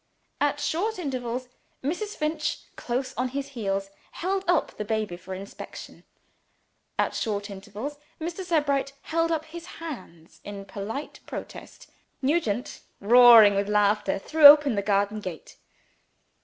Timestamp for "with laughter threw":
13.53-14.47